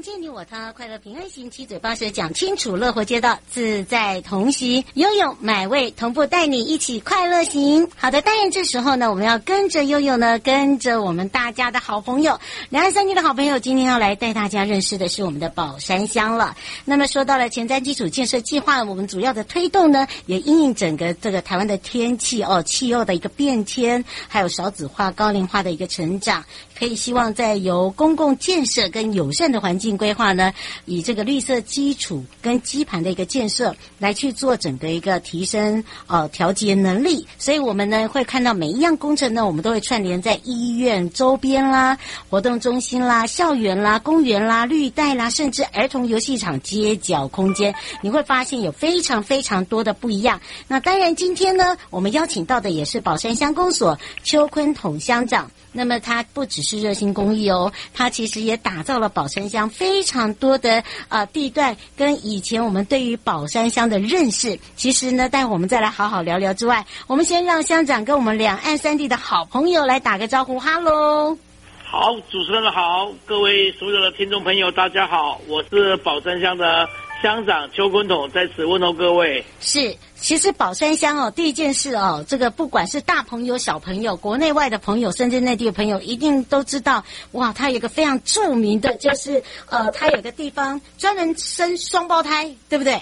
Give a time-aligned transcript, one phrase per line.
[0.00, 7.86] 迎接你我他，快乐平安行，七嘴八舌讲清楚，乐活街道自在同行，悠悠买位同步带你一起快乐行。
[7.96, 12.40] 好的，当然这时候呢，我们要跟着悠悠呢，跟着我们大家的好朋友，
[12.70, 16.56] 两岸三地的好朋友，今天要来带大家认识的是我们的宝山乡了。
[16.86, 26.42] 那么说到了前瞻基础建设计划，我们主要的推动呢，也因应整个这个台湾的天气哦，气候的一个变迁，还有少子化、高龄化的一个成长。
[26.78, 30.52] 可以希望在由公共建设跟友善的环境规划呢，
[30.84, 50.40] 以这个绿色基础跟基盘的一个建设来去做整个一个提升呃调节能力，所以我们呢会看到每一样工程呢，我们都会串联在医院周边啦、活动中心啦、校园啦、公园啦、绿带啦，甚至儿童游戏场、街角空间，你会发现有非常非常多的不一样。
[50.66, 55.50] 那当然，今天呢，我们邀请到的也是宝山乡公所邱坤统乡长。
[55.72, 64.58] 那么他不只是热心公益哦，他其实也打造了宝山乡非常多的呃地段，跟以前我们对于宝山乡的认识。
[64.76, 71.36] 其实呢，待会我们再来好好聊聊之外，我们先让乡长跟我们两岸三地的好朋友来打个招呼，哈喽。
[71.84, 76.88] 好，主持人好，各位所有的听众朋友，大家好，我是宝山乡的
[77.22, 79.44] 乡长邱坤统，在此问候各位。
[79.60, 79.96] 是。
[80.16, 92.92] 其实宝山乡哦，第一件事哦，这个不管是大朋友、小朋友，国内外的朋友，甚至内地的朋友，一定都知道哇，它有一个非常著名的，就是呃，它有个地方专门生双胞胎，对不对？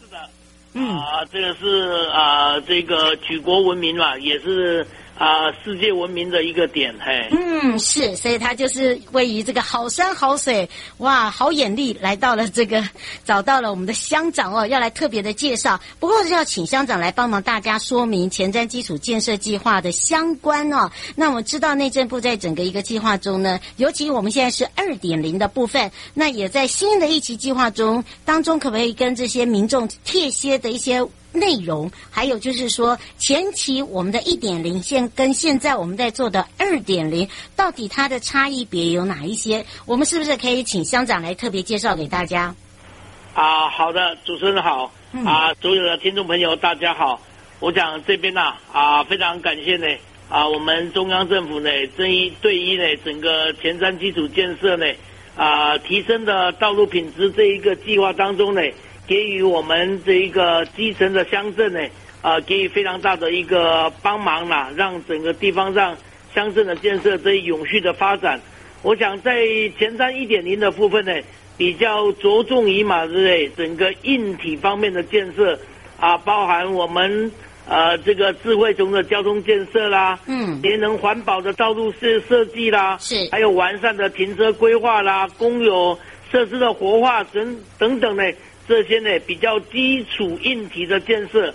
[0.00, 0.16] 是的，
[0.74, 4.86] 嗯啊，这个是啊，这个举国闻名嘛，也是。
[5.18, 10.68] 啊，世界闻名的一个点，嘿，嗯，是，所以他就是位于这个好山好水，
[10.98, 12.86] 哇，好眼力，来到了这个，
[13.24, 15.80] 找到了我们的乡长哦，要来特别的介绍。
[15.98, 20.90] 不过是要请乡长来帮忙大家说明前瞻基础建设计划的相关哦。
[21.14, 31.02] 那我们知道内政部在整个一个计划中呢，尤其我们现在是二点零的部分，那也在新的一期计划中当中，可不可以跟这些民众贴些的一些？
[31.36, 39.64] 内容，还有就是说，前期我们的一点零现跟现在我们在做的二点零，到底它的差异别有哪一些？
[39.84, 42.54] 我们是不是可以请乡长来特别介绍给大家？
[43.34, 44.90] 啊，好的，主持人好，
[45.24, 47.20] 啊，所有的听众朋友大家好。
[47.60, 49.86] 我讲这边呢，啊，非常感谢呢，
[50.28, 54.86] 啊，我们中央政府呢，这一对一呢整个前瞻基础建设呢，
[55.36, 58.62] 啊，提升的道路品质这一个计划当中呢。
[59.06, 61.80] 给予我们这一个基层的乡镇呢，
[62.22, 65.96] 啊，给予非常大的一个帮忙啦，让整个地方上
[66.34, 68.40] 乡镇的建设得以永续的发展。
[68.82, 69.44] 我想在
[69.78, 71.12] 前瞻一点零的部分呢，
[71.56, 73.48] 比较着重于嘛，对不对？
[73.56, 75.58] 整个硬体方面的建设
[75.98, 77.30] 啊，包含我们
[77.68, 85.98] 呃这个智慧型的交通建设啦，嗯，节能环保的道路设设计啦，是，还有完善的停车规划啦，公有
[86.30, 88.22] 设施的活化等等等呢。
[88.68, 91.54] 这些呢比较基础硬体的建设，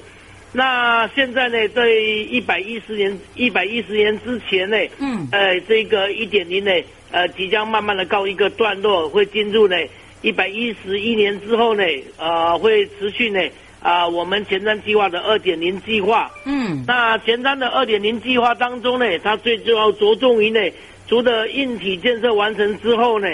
[0.53, 6.71] 那现在呢在一百一十年一百一十年之前呢，嗯，呃，这个一点零呢，
[7.11, 9.75] 呃，即将慢慢的告一个段落，会进入呢
[10.21, 11.83] 一百一十一年之后呢，
[12.17, 13.41] 呃，会持续呢，
[13.81, 20.59] 啊、呃，我们前瞻计划的二点零计划，嗯，那前瞻的二点零计划当中呢，它最重要着重于呢，
[21.07, 23.27] 除了硬体建设完成之后呢，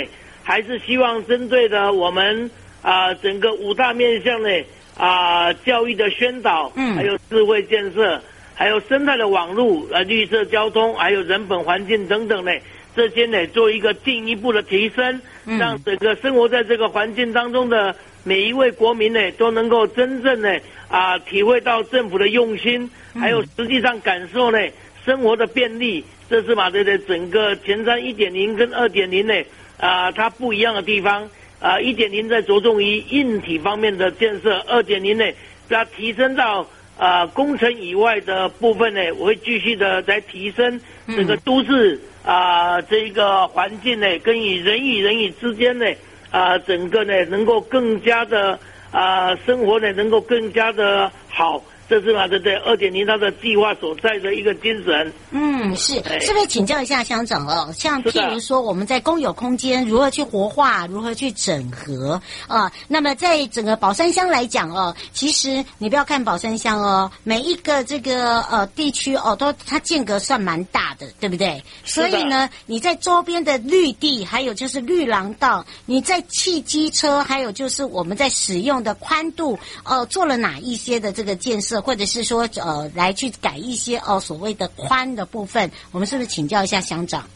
[0.43, 2.49] 还是希望针对的我们。
[2.81, 4.49] 啊，整个五大面向呢，
[4.97, 8.21] 啊，教育的宣导，嗯，还有智慧建设，
[8.53, 12.51] 还有生态的网络、呃绿色交通，还有人本环境等等呢，
[12.95, 20.57] 这些呢做一个进一步的提升，让整个生活在这个环境当中的每一位国民呢都能够真正呢
[20.87, 24.59] 啊体会到政府的用心，还有实际上感受呢
[25.05, 26.03] 生活的便利。
[26.29, 29.33] 这是马德的整个前瞻一点零跟二点零呢
[29.79, 31.29] 啊它不一样的地方
[31.59, 35.25] 啊，一点零在着重于硬体方面的建设，二点零呢
[35.69, 36.67] 要提升到。
[36.99, 45.85] 啊、呃，工程以外的部分呢，我会继续的在提升这个都市啊、呃，这一个环境呢，跟与人与人与之间呢，
[46.31, 48.53] 啊、呃，整个呢能够更加的
[48.89, 51.63] 啊、呃，生活呢能够更加的好。
[51.89, 55.13] 这是马德的二点零，它的计划所在的一个精神。
[55.31, 57.71] 嗯，是，是不是请教一下乡长哦？
[57.73, 62.69] 像譬如说，我们在公有空间如何去活化，如何去整合啊？
[62.89, 71.63] 那么在整个宝山乡来讲哦，其实你不要看宝山乡哦，每一个这个呃地区哦，都它间隔算蛮大的，对不对？
[71.85, 79.53] 所以呢，你在周边的绿地，还有就是绿廊道，你在汽机车，还有就是我们在使用的宽度，
[79.85, 81.76] 哦、呃，做了哪一些的这个建设？
[81.81, 87.27] 或者是说，呃，来去改一些哦，所谓的宽的部分，我们是不是请教一下乡长？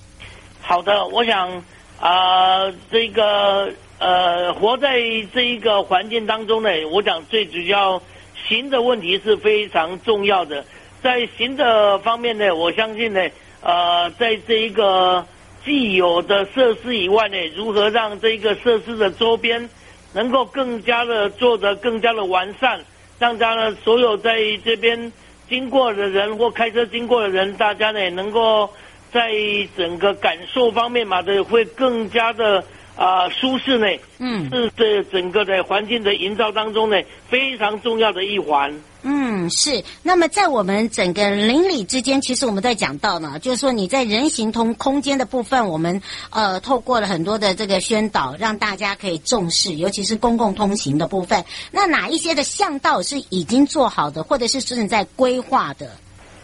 [0.62, 1.64] 好的，我想
[2.00, 5.00] 啊、这个呃，活在
[5.34, 8.02] 这一个环境当中呢，我讲最主要
[8.48, 10.66] 行的问题是非常重要的。
[11.04, 13.22] 在行的方面呢，我相信呢，
[13.62, 15.26] 呃，在这一个
[15.64, 19.70] 既有的设施以外呢，如何让这一个设施的周边
[20.14, 22.80] 能够更加的做得更加的完善。
[23.22, 25.14] 让大家呢，所有在这边
[25.48, 28.68] 经过的人或开车经过的人，大家呢也能够
[29.12, 29.32] 在
[29.78, 32.64] 整个感受方面嘛的会更加的
[33.02, 33.88] 啊、呃、舒适呢。
[34.20, 36.96] 嗯，是这整个的环境的营造当中呢
[37.28, 38.72] 非常重要的一环。
[39.02, 39.84] 嗯，是。
[40.04, 46.00] 那么在我们整个邻里之间，其实我们在讲到呢，就是说你在人行通空间的部分，我们
[46.30, 51.44] 呃透过了很多的这个宣导，让大家可以重视，尤其是公共通行的部分。
[51.72, 55.90] 那哪一些的巷道是已经做好的，或者是正在规划的？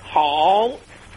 [0.09, 0.67] 好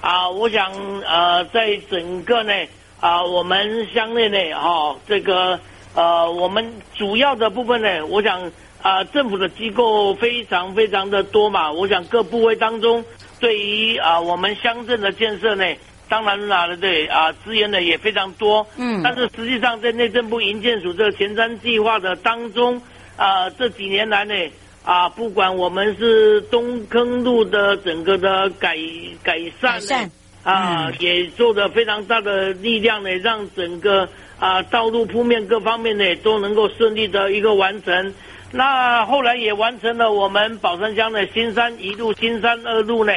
[0.02, 0.70] 啊，我想
[1.06, 2.52] 呃，在整个呢
[3.00, 5.58] 啊，我们乡内呢哈、哦，这个
[5.94, 8.50] 呃，我们主要的部分呢，我想。
[8.82, 13.04] 啊，政府的机构非常非常的多嘛，我想各部位当中，
[13.38, 15.66] 对于啊我们乡镇的建设呢，
[16.08, 22.80] 当然了，对啊资源呢也非常多，嗯，但是实际上在内政部营建署这个前瞻计划的当中，
[23.18, 24.34] 啊这几年来呢，
[24.82, 28.78] 啊不管我们是东坑路的整个的改
[29.22, 30.10] 改善呢，善
[30.42, 34.08] 啊、嗯、也做的非常大的力量呢，让整个
[34.38, 38.14] 啊道路铺面各方面呢都能够顺利的一个完成。
[38.52, 43.12] 那后来也完成了我们宝山乡的新山一路、新山二路呢，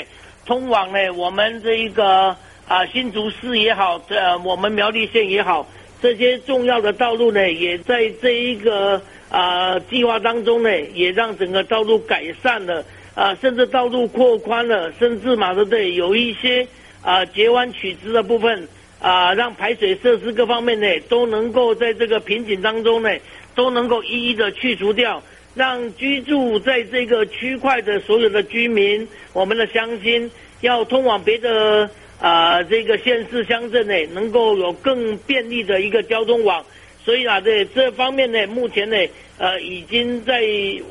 [0.46, 2.36] 通往呢我们这一个
[2.68, 5.68] 啊新竹市也好，这我们苗栗县也好，
[6.02, 12.84] 这些重要的道路呢，也在这一个啊计划当中呢，也让整个道路改善了。
[13.16, 16.68] 啊，甚至道路扩宽了，甚至马德队有一些
[17.03, 18.67] 啊截弯取直的部分
[19.00, 23.09] 啊，让排水设施各方面呢都能够在这个瓶颈当中呢。
[23.55, 25.21] 都能够一一的去除掉，
[25.53, 31.88] 让居住在这个区块的所有的居民，我们的乡亲要通往别的
[32.19, 36.65] 啊、呃、这个县市乡镇呢，能够有更便利的一个交通网。
[37.05, 38.98] 所以啊，这这方面呢，目前呢，
[39.38, 40.41] 呃，已经在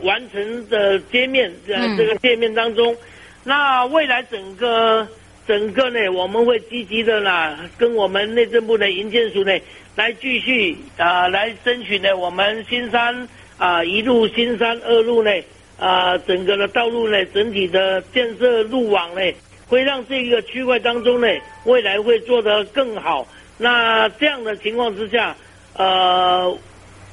[0.04, 2.97] 完成的街面呃这个界面当中。
[3.42, 5.04] 那未来整个
[5.47, 9.59] 整个呢，我们会积极的呢，跟我们内政部的营建署呢。
[9.95, 13.15] 来继续啊、呃，来争取呢，我们新山
[13.59, 15.31] 啊、呃、一路、新山二路呢
[15.79, 19.21] 啊、呃，整个的道路呢，整体的建设路网呢，
[19.69, 21.29] 会让这个区块当中呢，
[21.65, 23.29] 未来会做得更好。
[23.59, 25.37] 那这样的情况之下，
[25.77, 26.57] 呃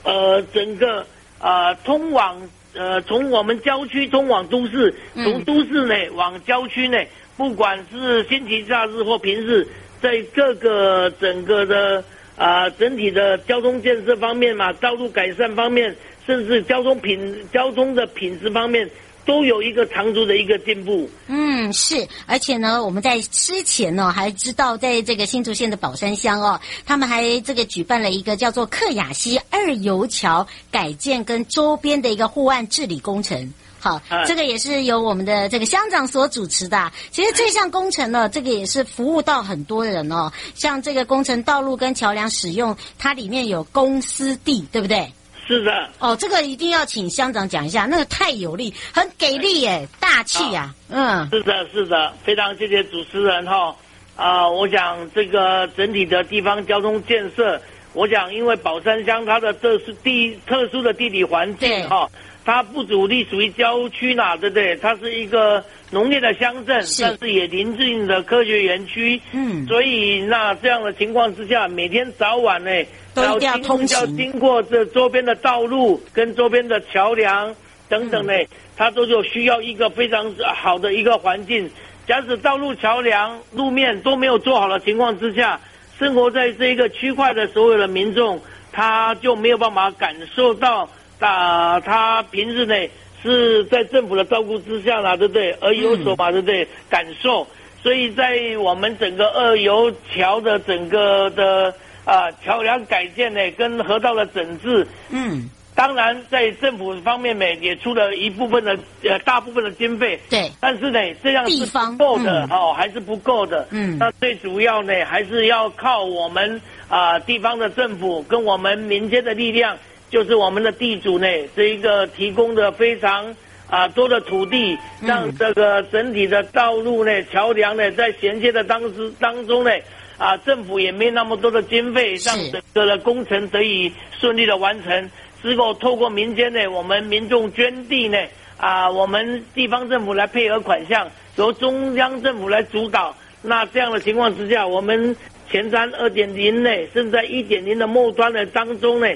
[0.04, 1.06] 呃，整个
[1.38, 2.42] 啊、呃、通往
[2.74, 6.98] 呃从我们郊区通往都市，从都市呢往郊区呢，
[7.39, 9.65] 不管是星期假日或平日，
[10.01, 12.03] 在各个整个的。
[12.36, 15.93] 啊，整体的交通建设方面嘛，道路改善方面，
[16.25, 18.89] 甚至交通品、交通的品质方面，
[19.25, 21.10] 都有一个长足的一个进步。
[21.27, 33.53] 嗯，是，而且呢，我们在之前呢，还知道在这个新竹县的宝山乡哦，他们还这个举办了一个叫做客雅溪二游桥改建跟周边的一个护岸治理工程。
[33.80, 36.92] 好，这个也是由我们的这个乡长所主持的。
[37.12, 40.32] 其实这项工程呢，这个也是服务到很多人哦。
[40.54, 45.12] 像这个工程道路跟桥梁使用，它里面有公司地，对不对？
[45.48, 45.90] 是的。
[45.98, 51.28] 哦，这个一定要请乡长讲一下，那个太有力，很给力耶，大气呀、啊。
[51.30, 53.76] 嗯，是的，是的，非常谢谢主持人哈。
[54.16, 57.60] 啊、呃，我想这个整体的地方交通建设，
[57.94, 62.08] 我想因为宝山乡它的特殊地特殊的地理环境哈。
[62.46, 64.75] 它不独立属于郊区啦，对不对？
[64.77, 69.22] 它是一个农业的乡镇，但是也临近的科学园区。
[69.34, 72.72] 嗯，所以那这样的情况之下，每天早晚呢，
[73.13, 77.53] 都要通行，要经过这周边的道路跟周边的桥梁
[77.88, 81.69] 等等呢，嗯、它都就需要一个非常好的一个环境。
[82.08, 85.60] 假使道路桥梁路面都没有做好的情况之下，
[86.00, 88.41] 生活在这一个区块的所有的民众，
[88.72, 90.89] 他就没有办法感受到。
[91.20, 92.76] 那他平日呢
[93.22, 95.52] 是在政府的照顾之下啦，对不对？
[95.60, 96.66] 而有所嘛，对不对？
[96.90, 97.46] 感受，
[97.84, 101.74] 所以在我们整个二油桥的整个的
[102.06, 119.78] 啊桥梁改建呢，跟河道的整治，嗯，当然在政府方面呢也出了一部分的呃大部分的经费，对，但是呢这样是不够的哦，还是不够的，嗯，那最主要呢还是要靠我们啊地方的政府跟我们民间的力量。
[120.10, 123.36] 就是我们的地主呢，这一个提供的非常
[123.70, 129.70] 啊多的土地，让这个整体的道路呢、桥梁呢，在衔接的当时当中呢，
[130.18, 135.10] 啊政府也没那么多的经费，让整个的工程得以顺利的完成。
[135.44, 138.18] 之后透过民间呢，我们民众捐地呢，
[138.58, 143.16] 啊我们地方政府来配合款项，由中央政府来主导。
[143.44, 145.16] 那这样的情况之下，我们
[145.51, 149.08] 前瞻二点零呢，甚至在一点零的末端的当中呢。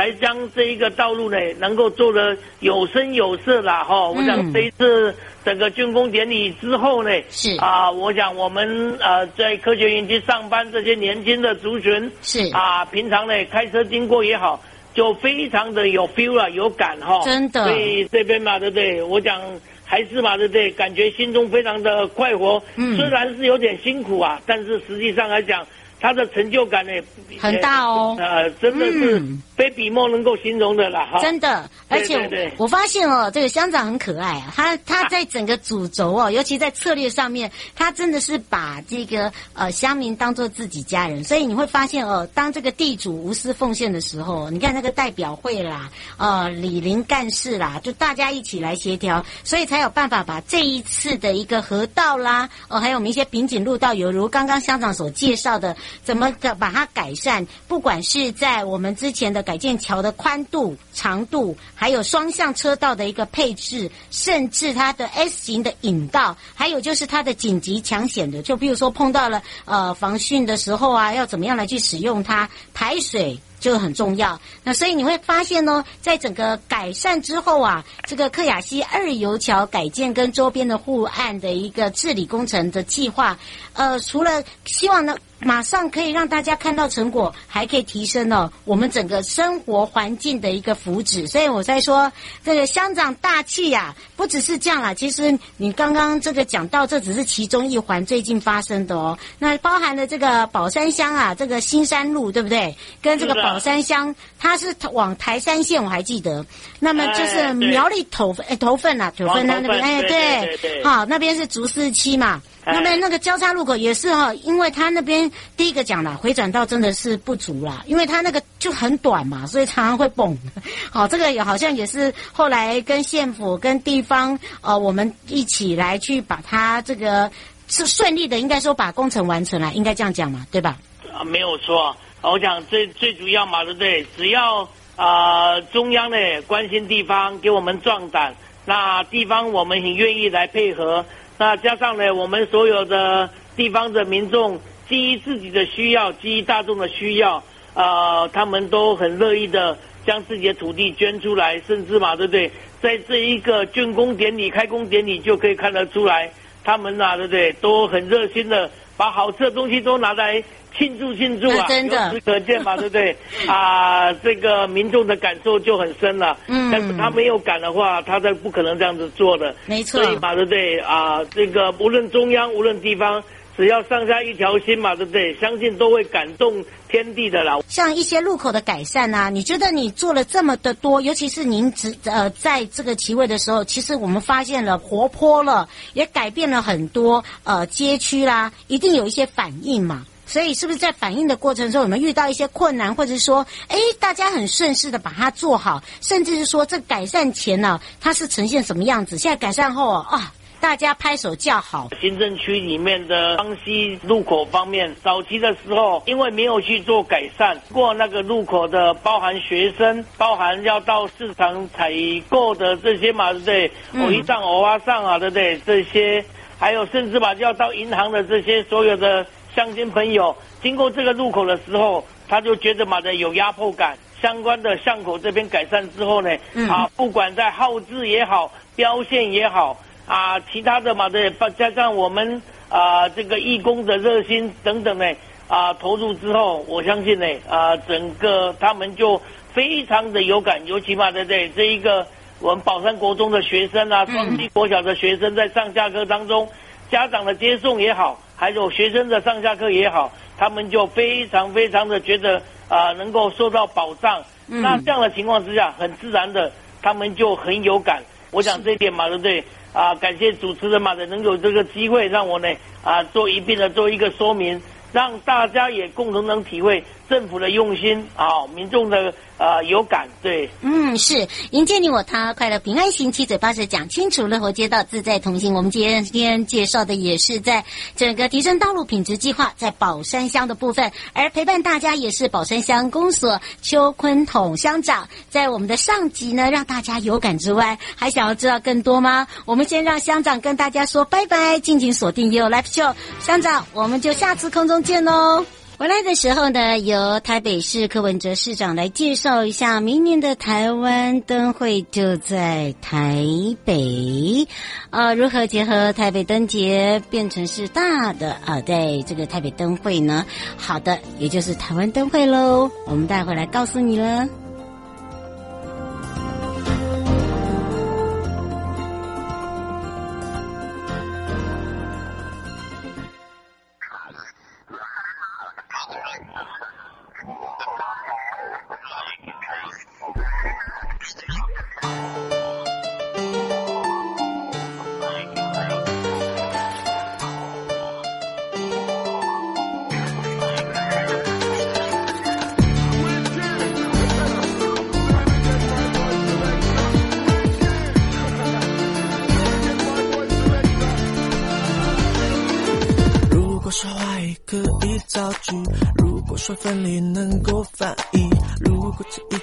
[0.00, 4.08] 才将这一个道路呢，能够做得有声有色啦哈。
[4.08, 5.14] 我想这一次
[5.44, 14.58] 整个竣工典礼之后呢，是啊，我想我们呃在科学园区上班这些年轻的族群是啊，平常呢开车经过也好，
[14.94, 17.20] 就非常的有 feel 了，有感哈。
[17.22, 17.62] 真的。
[17.64, 19.02] 所以这边嘛，对不对？
[19.02, 19.38] 我讲
[19.84, 20.70] 还是嘛，对不对？
[20.70, 22.62] 感觉心中非常的快活。
[22.76, 22.96] 嗯。
[22.96, 25.62] 虽然是有点辛苦啊，但是实际上来讲。
[26.02, 26.92] 他的成就感呢，
[27.38, 29.22] 很大哦，呃，真的是
[29.60, 55.76] 非笔墨能够形容的啦，哈、嗯，真的，而且我发现哦，这个乡长很可爱啊，他他在整个主轴哦，尤其在策略上面，他真的是把这个呃乡民当做自己家人，所以你会发现哦，当这个地主无私奉献的时候，你看那个代表会啦，呃，李林干事啦，就大家一起来协调，所以才有办法把这一次的一个河道啦，哦、呃，还有我们一些瓶颈路道，犹如刚刚乡长所介绍的。
[56.02, 57.46] 怎么的把它改善？
[57.68, 73.36] 不管是在我们之前的改建桥的宽度、长度，还有双向车道的一个配置，甚至它的 S 型的引道，还有就是它的紧急抢险的，就比如说碰到了呃防汛的时候啊，要怎么样来去使用它排水。
[73.58, 83.38] 就很重要，那所以你会发现呢，在整个改善之后啊，这个克雅西二油桥改建跟周边的护岸的一个治理工程的计划，
[83.74, 91.28] 呃，除了希望呢马上可以让大家看到成果，还可以提升呢我们整个生活环境的一个福祉。
[91.28, 92.10] 所以我在说
[92.44, 102.74] 这个乡长大气呀、啊，不只是这样啦，其实你刚刚这个讲到，这只是其中一环最近发生的哦，那包含了这个宝山乡啊，这个新山路对不对？
[103.00, 103.60] 跟这个宝。
[103.60, 106.46] 山乡，它是往台山线，我还记得。
[106.78, 112.40] 那么就是苗栗头份，哎，头份啊，头份那那边，哎，对，好，那边是竹四期嘛。
[112.72, 120.36] 那么那个交叉路口也是哈，因为他那边第一个讲了，回转道真的是不足啦，因为他那个就很短嘛，所以常常会蹦。
[120.90, 127.30] 好，这个也好像也是后来跟县府跟地方呃，我们一起来去把它这个
[127.68, 130.76] 是顺利的，应该说把工程完成了，应该这样讲嘛，对吧？
[131.12, 131.94] 啊，没有错。
[132.22, 134.06] 我讲最最主要嘛，对不对？
[134.16, 134.62] 只要
[134.96, 138.34] 啊、呃、中央呢关心地方，给我们壮胆，
[138.66, 141.04] 那地方我们很愿意来配合。
[141.40, 147.42] 那加上呢，我们所有的地方的民众，基于自己的需要，基于大众的需要，
[147.72, 152.50] 啊、他们都很乐意的将自己的土地捐出来，甚至嘛，对不对？
[152.82, 156.30] 在这一个竣工典礼、开工典礼就可以看得出来，
[156.62, 157.50] 他们、啊，对不对？
[157.54, 160.44] 都很热心的把好吃的东西都拿来。
[160.76, 161.66] 庆祝庆祝啊！
[161.68, 163.16] 真的，由此可见嘛，对不对？
[163.46, 166.36] 啊，这个民众的感受就很深了。
[166.46, 169.54] 嗯，但是他没有感的话，他才不可能这样子做的。
[169.66, 170.02] 没错。
[170.02, 170.78] 所以嘛，对不对？
[170.80, 173.22] 啊，这个无论中央，无论地方，
[173.56, 175.34] 只要上下一条心嘛，对不对？
[175.34, 177.58] 相信都会感动天地的啦。
[177.68, 190.06] 像一些路口的改善啊，你觉得你做了这么的多，尤其是您只呃在这个席位的时候，其实我们发现了活泼了，也改变了很多呃街区啦，一定有一些反应嘛。
[190.30, 199.18] 所以是不是在反应的过程中，有没有遇到一些困难，或者说，哎，大家很顺势的把它做好，甚至是说这改善前呢、啊，它是呈现什么样子？
[199.18, 200.32] 现在改善后啊。
[200.60, 201.88] 大家拍手叫好。
[202.02, 211.90] 行政区里面的双溪路口方面，早期的时候因为没有去做改善，过那个路口的包含学生，包含要到市场采
[212.28, 213.72] 购的这些嘛，对不对？
[214.02, 215.58] 偶一上偶啊上啊，对不对？
[215.64, 216.22] 这些
[216.58, 223.96] 还有甚至吧，要到银行的这些所有的乡亲朋友，经过这个路口的时候，他就觉得嘛的有压迫感。
[224.20, 226.30] 相关的巷口这边改善之后呢，
[226.68, 229.78] 啊，不管在号志也好，标线也好。
[230.06, 235.06] 啊，其他的嘛，的，加上我们啊，这个义工的热心等等呢，
[235.46, 239.22] 啊，投入之后，我相信呢，啊，整个他们就
[239.54, 241.48] 非常的有感，尤其嘛，对不对？
[241.50, 242.04] 这一个
[242.40, 246.48] 我们宝山国中的学生啊，双溪国小的学生在上下课当中，
[246.90, 254.22] 家长的接送也好，还有学生的上下课也好，他们就非常非常的觉得啊，能够受到保障。
[254.46, 256.50] 那这样的情况之下，很自然的，
[256.82, 258.02] 他们就很有感。
[258.32, 259.44] 我想这一点嘛，对不对？
[259.72, 262.48] 啊，感谢主持人马的能有这个机会，让我呢
[262.82, 264.60] 啊做一并的做一个说明，
[264.92, 269.14] 让大家也共同能体会政府的用心啊，民众的。
[269.40, 275.54] 啊，有感对，嗯，是迎接你我他，快乐平安行，七嘴八舌讲清楚，乐活街道自在同行。
[275.54, 277.64] 我们今天今天介绍的也是在
[277.96, 285.08] 整个提升道路品质计划在宝山乡的部分，而陪伴大家也是宝山乡公所邱坤统乡长。
[285.30, 289.26] 在我们的上集呢，让大家有感之外，还想要知道更多吗？
[289.46, 295.46] 我们先让乡长跟大家说拜拜，敬请锁定 You Live Show，乡长，我们就下次空中见喽。
[295.80, 303.24] 回来的时候呢，由台北市柯文哲市长来介绍一下明年的台湾灯会就在台
[303.64, 304.46] 北，
[304.90, 308.60] 呃，如何结合台北灯节变成是大的啊？
[308.60, 310.26] 在这个台北灯会呢，
[310.58, 314.28] 好的，也就是台湾灯会喽，我们待会来告诉你了。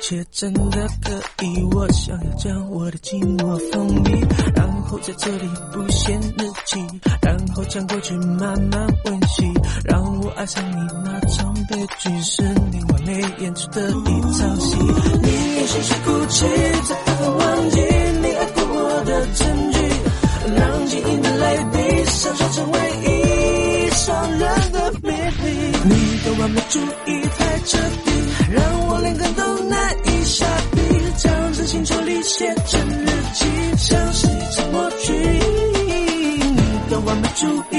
[0.08, 1.12] 果这一切真的可
[1.44, 4.12] 以，我想要将我的寂寞封闭，
[4.56, 6.80] 然后在这里不写日记，
[7.22, 9.44] 然后将过去慢慢温习，
[9.84, 12.42] 让我爱上你那场悲剧，是
[12.72, 14.78] 你完美演出的一场戏。
[15.22, 16.46] 你用心事哭泣，
[16.86, 17.82] 才不会忘记
[18.22, 19.78] 你爱过我的证据，
[20.56, 25.46] 让记忆的泪滴闪烁成唯一伤人的秘密。
[25.84, 28.12] 你的完美主义太彻底，
[28.54, 29.27] 让我连根。
[37.40, 37.77] to be.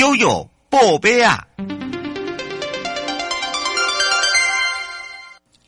[0.00, 1.46] 悠悠宝贝啊！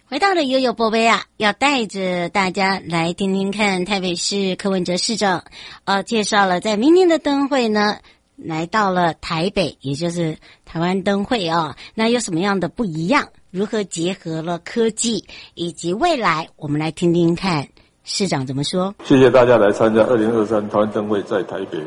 [0.09, 5.45] 回到了悠悠宝贝啊，要带着大家来听听看台北市柯文哲市长，
[5.85, 7.99] 呃，介绍了在明年的灯会呢，
[8.37, 11.77] 来到了台北，也就是台湾灯会哦。
[11.95, 13.29] 那有什么样的不一样？
[13.51, 16.49] 如何结合了科技以及未来？
[16.57, 17.69] 我们来听听看
[18.03, 18.95] 市长怎么说。
[19.05, 21.79] 谢谢大家来参加二零二三台湾灯会在台北。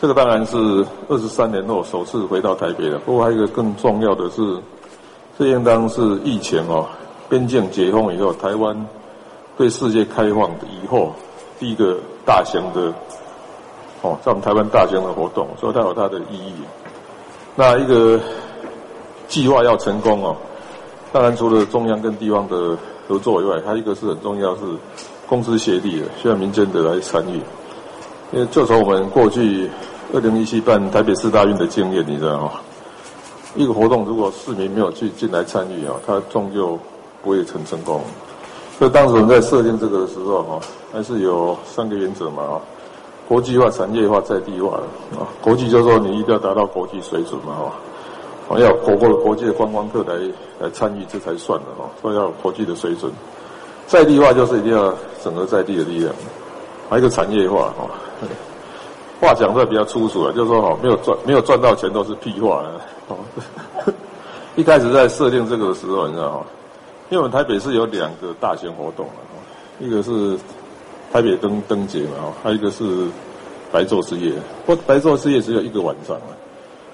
[0.00, 0.56] 这个当然是
[1.08, 2.98] 二十三年后首次回到台北了。
[3.00, 4.56] 不过还有一个更重要的是，
[5.38, 6.86] 这应当是疫情哦。
[7.28, 8.88] 边境解封以后，台湾
[9.58, 11.12] 对世界开放以后
[11.58, 12.92] 第一个大型的
[14.00, 16.54] 哦，在我们台湾大型的活动，所以它有它的意义。
[17.54, 18.18] 那一个
[19.28, 20.34] 计划要成功哦，
[21.12, 22.74] 当然除了中央跟地方的
[23.06, 24.62] 合作以外，还有一个是很重要是
[25.28, 27.38] 公私协力的，需要民间的来参与。
[28.32, 29.68] 因为就从我们过去
[30.12, 32.52] 二零一七办台北市大运的经验，你知道吗？
[33.56, 36.78] 一个活动如果市民没有去进来参与啊，它终究
[37.22, 38.00] 不会成成功，
[38.78, 40.60] 所以当时我们在设定这个的时候，哈，
[40.92, 42.60] 还是有三个原则嘛，啊，
[43.26, 44.76] 国际化、产业化、在地化
[45.18, 45.26] 啊。
[45.42, 47.56] 国际就是说你一定要达到国际水准嘛，
[48.48, 50.14] 哈，要国过的国际的观光客来
[50.60, 53.10] 来参与，这才算的哈，所以要有国际的水准。
[53.88, 56.14] 在地化就是一定要整合在地的力量，
[56.90, 57.88] 还有一个产业化，哈，
[59.20, 62.64] 话讲出来比较粗俗了，就是说哈，没有赚没有赚到钱都是屁话，
[63.06, 63.16] 哦，
[64.56, 66.46] 一开始在设定这个的时候，你知道吗？
[67.10, 69.06] 因为我们台北市有两个大型活动，
[69.78, 70.36] 一个是
[71.12, 72.84] 台北灯灯节嘛，还有一个是
[73.70, 74.32] 白昼之夜。
[74.66, 76.16] 不，白昼之夜只有一个晚上。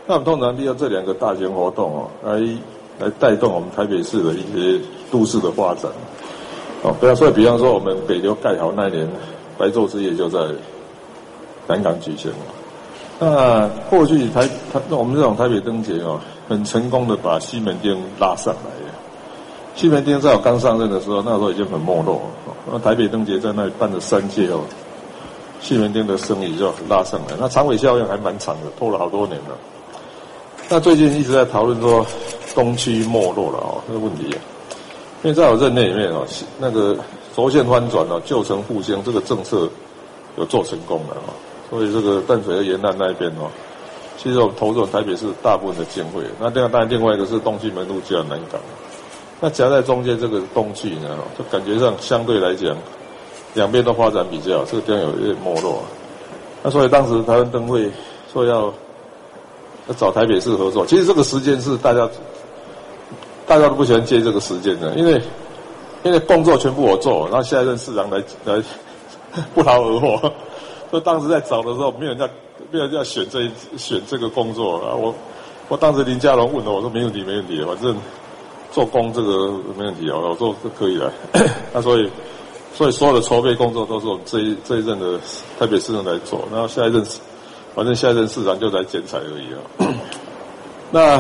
[0.07, 2.39] 那我们通常利用这两个大型活动哦，来
[2.99, 4.79] 来带动我们台北市的一些
[5.11, 5.91] 都市的发展。
[6.83, 9.09] 哦，比方说，比方说我们北流盖好那年，
[9.59, 10.39] 白昼之夜就在
[11.67, 12.31] 南港举行。
[13.19, 18.93] 那过去台台我们这种台北灯节哦，很成功的把西门町拉上来了。
[19.75, 22.55] 西门町在我刚上任的时候，那时候已经很没落了。
[22.71, 24.61] 那台北灯节在那里办了三届哦，
[25.61, 27.35] 西门町的生意就拉上来。
[27.39, 29.57] 那长尾效应还蛮长的，拖了好多年了。
[30.69, 32.05] 那最近一直在讨论说
[32.55, 34.25] 东区没落了哦，这个问题。
[35.23, 36.27] 因为在我任内里面哦，
[36.59, 36.97] 那个
[37.37, 39.69] 轴线翻转哦，旧城复兴这个政策
[40.39, 41.37] 有做成功了哦，
[41.69, 43.51] 所以这个淡水和沿岸那边哦，
[44.17, 46.21] 其实我们投入台北市大部分的经费。
[46.41, 48.59] 那另外当然另外一个是东西门路加南港。
[49.39, 52.75] 那夹在中间这个东区呢，就感觉上相对来讲，
[53.53, 55.83] 两边都发展比较好，这个地方有一点没落。
[56.63, 57.91] 那所以当时台湾灯会
[58.33, 58.73] 说要
[59.89, 62.09] 要找台北市合作，其实这个时间是大家
[63.47, 65.21] 大家都不喜欢接这个时间的，因为
[66.07, 68.63] 因为工作全部我做，然后下一任市长来来
[69.55, 70.33] 不劳而获。
[70.91, 72.29] 所以当时在找的时候，没有人家
[72.71, 74.95] 没有人家选这一选这个工作啊。
[74.95, 75.15] 我
[75.69, 77.97] 我当时林佳龙问了，我说没问题没问题，反正。
[78.73, 81.11] 做工这个没问题啊，我做是可以的。
[81.73, 82.11] 那所以，
[82.75, 85.19] 所以所有的筹备工作都是我们这一这一任的
[85.59, 87.03] 台北市长来做，然后下一任，
[87.75, 89.95] 反正下一任市长就来剪彩而已啊。
[90.91, 91.19] 那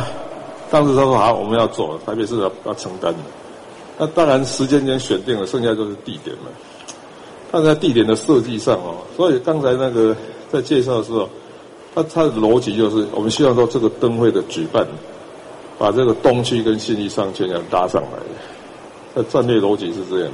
[0.70, 3.18] 当时他说好，我们要做，台北市长要承担的。
[3.98, 6.50] 那当然时间已经选定了，剩下就是地点了。
[7.50, 10.16] 但在地点的设计上哦，所以刚才那个
[10.52, 11.28] 在介绍的时候，
[11.94, 14.86] 他他的逻辑就是，我们希望说这个灯会的举办。
[15.78, 18.18] 把这个东区跟信义商圈要搭上来，
[19.12, 20.32] 那战略逻辑是这样。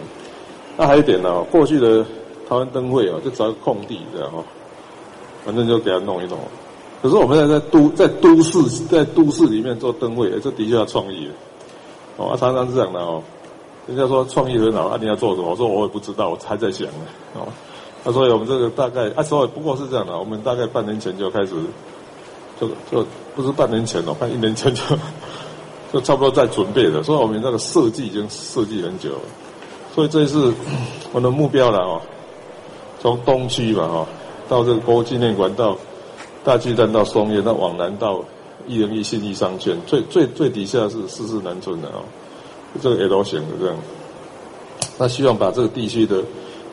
[0.77, 2.05] 那还有一点呢，过去的
[2.49, 4.45] 台湾灯会啊，就找个空地这样哈，
[5.45, 6.39] 反正就给它弄一弄。
[7.03, 11.29] 可是我们现在在都在都市在都市里面做灯会，这的确要创意。
[12.19, 13.21] 哦，常常是这样的哦。
[13.87, 15.51] 人家说创意很好，啊，你要做什么？
[15.51, 17.07] 我说我也不知道，我还在想呢。
[17.35, 17.49] 哦，
[18.05, 21.53] 那所以我们这个大概啊，所以不过是这样的，我们大概半年前就开始。
[22.61, 24.83] 就就不是半年前了，半一年前就
[25.93, 29.21] 就差不多在准备了，所以我们那个设计已经设计很久了，
[29.93, 30.55] 所以这次
[31.13, 32.01] 我的目标了哦。
[33.01, 34.07] 从东区嘛哈，
[34.49, 35.77] 到这个国纪念馆，到
[36.45, 38.23] 大巨蛋，到松烟，到往南到
[38.69, 41.99] 一零一信义商圈，最最最底下是四四南村的啊，
[42.81, 43.77] 这个 L 型的这样。
[44.99, 46.23] 那希望把这个地区的，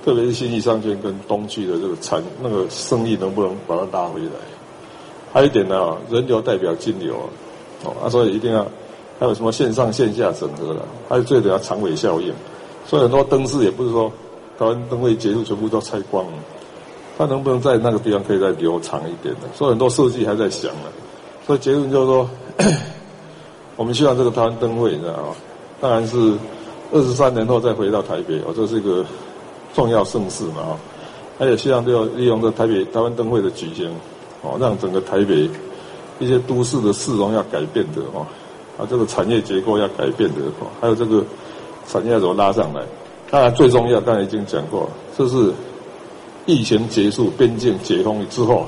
[0.05, 4.31] 特别是信义商圈跟东区的这个产那个生意，能不能把它拉回来？
[5.31, 7.15] 还有一点呢，人流代表金流，
[7.83, 8.65] 哦，啊，所以一定要
[9.19, 12.33] 还有什么线上线下整合了，还有最重要长尾效应，
[12.85, 14.11] 所以很多灯饰也不是说
[14.57, 16.33] 台湾灯会结束全部都拆光了，
[17.17, 19.41] 它能不能在那个地方可以再留长一点的？
[19.55, 20.89] 所以很多设计还在想呢，
[21.45, 22.29] 所以结论就是说，
[23.77, 25.35] 我们希望这个台湾灯会，你知道吗？
[25.81, 26.33] 当然是
[26.91, 29.05] 二十三年后再回到台北，哦，这是一个
[29.73, 30.79] 重要盛事嘛，啊，
[31.37, 33.89] 还有希望就利用这台北台湾灯会的举行。
[34.41, 35.49] 哦，让整个台北
[36.17, 38.25] 一些都市的市容要改变的哦，
[38.77, 41.21] 啊，这个产业结构要改变的哦，还有这个
[41.85, 42.81] 产业要怎么拉上来？
[43.29, 45.51] 当然最重要，刚才已经讲过，这是
[46.45, 48.65] 疫情结束、边境解封之后，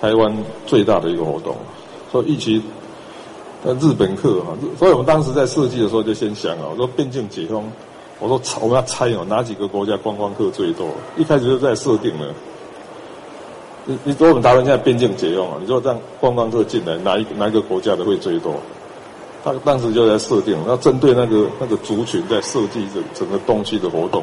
[0.00, 1.54] 台湾最大的一个活动。
[2.10, 2.60] 所以疫情，
[3.62, 7.62] 那日本客哈，所以我们当时在设计的时候就先想啊，我说边境解封，
[8.18, 10.88] 我说我们要猜哦，哪几个国家观光客最多？
[11.16, 12.26] 一开始就在设定了。
[13.84, 18.54] 你你说我们台湾现在边境解封啊，你说让观光客进来，哪一哪一个国家的会最多？
[19.42, 24.22] 他当时就在设定，要针对那个那个族群在设计整整个东西的活动。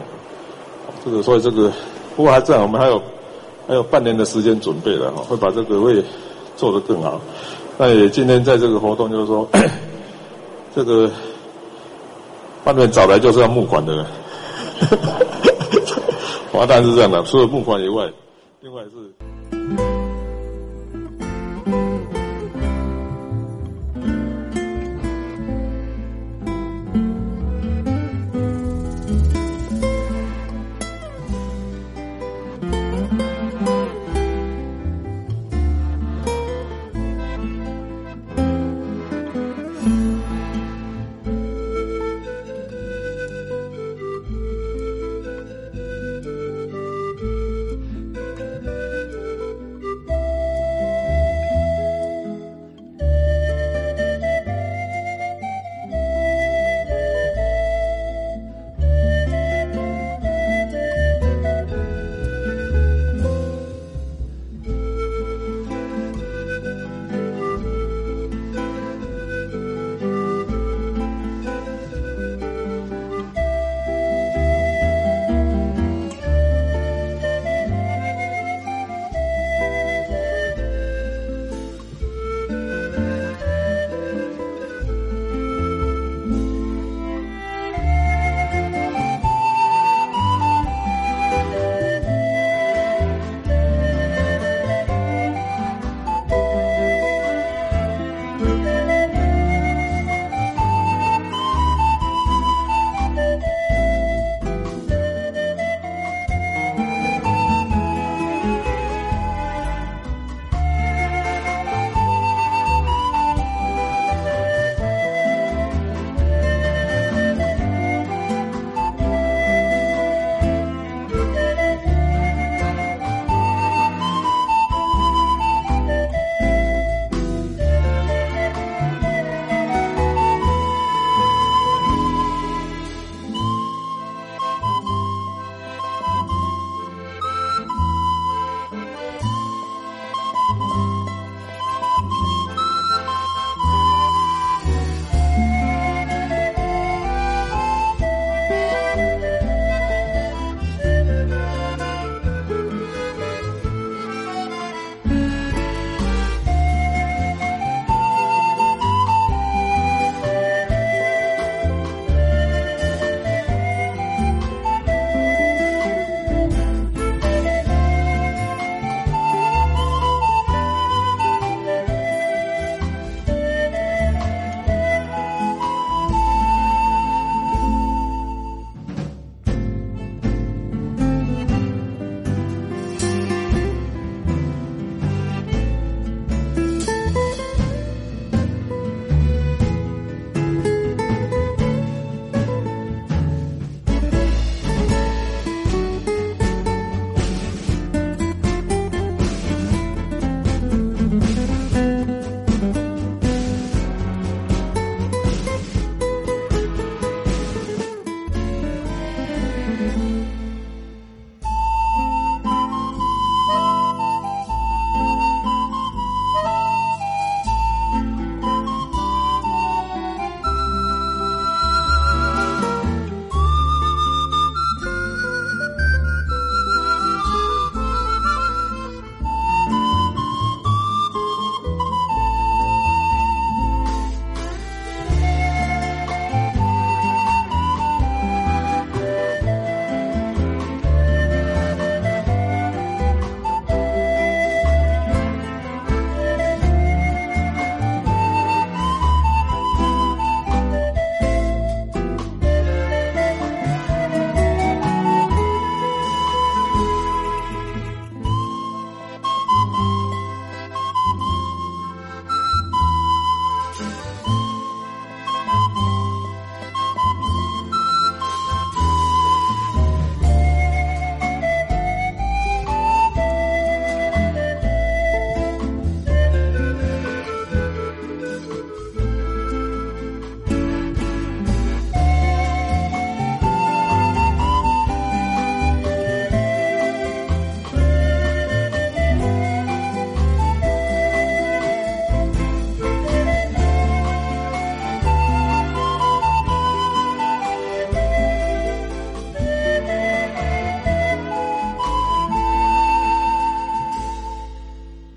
[1.03, 1.71] 这个所以这个，
[2.15, 3.01] 不过还这样，我们还有
[3.67, 6.03] 还有半年的时间准备了哈，会把这个会
[6.55, 7.19] 做得更好。
[7.77, 9.47] 那也今天在这个活动就是说，
[10.75, 11.09] 这个
[12.65, 14.05] 外面找来就是要募款的人，
[16.51, 18.11] 华大是这样的，除了募款以外，
[18.61, 19.16] 另外是。